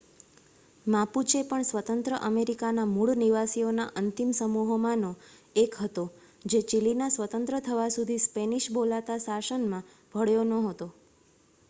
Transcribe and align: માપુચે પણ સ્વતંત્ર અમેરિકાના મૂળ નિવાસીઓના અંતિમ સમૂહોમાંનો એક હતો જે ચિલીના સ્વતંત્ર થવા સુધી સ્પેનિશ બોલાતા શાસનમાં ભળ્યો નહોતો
માપુચે 0.85 1.39
પણ 1.43 1.65
સ્વતંત્ર 1.65 2.13
અમેરિકાના 2.21 2.85
મૂળ 2.91 3.11
નિવાસીઓના 3.15 3.85
અંતિમ 4.01 4.31
સમૂહોમાંનો 4.33 5.11
એક 5.55 5.77
હતો 5.81 6.05
જે 6.45 6.61
ચિલીના 6.69 7.11
સ્વતંત્ર 7.11 7.57
થવા 7.63 7.89
સુધી 7.91 8.21
સ્પેનિશ 8.21 8.71
બોલાતા 8.73 9.19
શાસનમાં 9.21 9.85
ભળ્યો 10.13 10.47
નહોતો 10.51 10.89